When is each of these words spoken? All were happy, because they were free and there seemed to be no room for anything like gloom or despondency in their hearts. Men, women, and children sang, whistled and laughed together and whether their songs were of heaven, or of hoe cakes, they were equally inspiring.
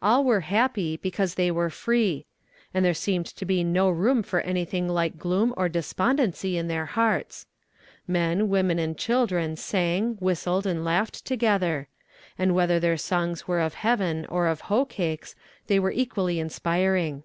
All 0.00 0.24
were 0.24 0.40
happy, 0.48 0.96
because 0.96 1.34
they 1.34 1.50
were 1.50 1.68
free 1.68 2.24
and 2.72 2.82
there 2.82 2.94
seemed 2.94 3.26
to 3.26 3.44
be 3.44 3.62
no 3.62 3.90
room 3.90 4.22
for 4.22 4.40
anything 4.40 4.88
like 4.88 5.18
gloom 5.18 5.52
or 5.58 5.68
despondency 5.68 6.56
in 6.56 6.68
their 6.68 6.86
hearts. 6.86 7.44
Men, 8.06 8.48
women, 8.48 8.78
and 8.78 8.96
children 8.96 9.56
sang, 9.56 10.16
whistled 10.20 10.66
and 10.66 10.86
laughed 10.86 11.22
together 11.26 11.86
and 12.38 12.54
whether 12.54 12.80
their 12.80 12.96
songs 12.96 13.46
were 13.46 13.60
of 13.60 13.74
heaven, 13.74 14.24
or 14.30 14.46
of 14.46 14.62
hoe 14.72 14.86
cakes, 14.86 15.34
they 15.66 15.78
were 15.78 15.92
equally 15.92 16.38
inspiring. 16.40 17.24